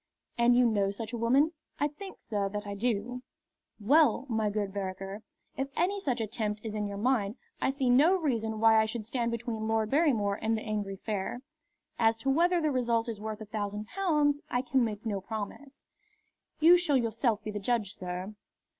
"And 0.35 0.55
you 0.55 0.65
know 0.65 0.89
such 0.89 1.13
a 1.13 1.17
woman?" 1.19 1.51
"I 1.79 1.87
think, 1.87 2.21
sir, 2.21 2.49
that 2.49 2.65
I 2.65 2.73
do." 2.73 3.21
"Well, 3.79 4.25
my 4.29 4.49
good 4.49 4.73
Vereker, 4.73 5.21
if 5.55 5.67
any 5.75 5.99
such 5.99 6.19
attempt 6.19 6.61
is 6.65 6.73
in 6.73 6.87
your 6.87 6.97
mind, 6.97 7.35
I 7.61 7.69
see 7.69 7.87
no 7.87 8.15
reason 8.15 8.59
why 8.59 8.81
I 8.81 8.87
should 8.87 9.05
stand 9.05 9.29
between 9.29 9.67
Lord 9.67 9.91
Barrymore 9.91 10.39
and 10.41 10.57
the 10.57 10.63
angry 10.63 10.95
fair. 10.95 11.43
As 11.99 12.15
to 12.17 12.31
whether 12.31 12.59
the 12.59 12.71
result 12.71 13.07
is 13.09 13.19
worth 13.21 13.41
a 13.41 13.45
thousand 13.45 13.85
pounds, 13.89 14.41
I 14.49 14.63
can 14.63 14.83
make 14.83 15.05
no 15.05 15.21
promise." 15.21 15.85
"You 16.59 16.77
shall 16.77 16.97
yourself 16.97 17.43
be 17.43 17.51
the 17.51 17.59
judge, 17.59 17.93
sir." 17.93 18.33